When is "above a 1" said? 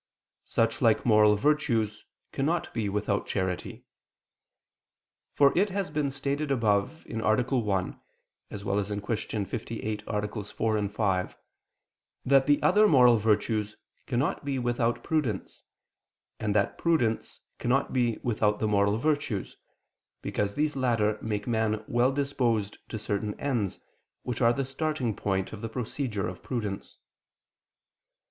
6.49-7.99